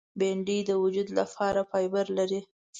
[0.19, 2.41] بېنډۍ د وجود لپاره فایبر لري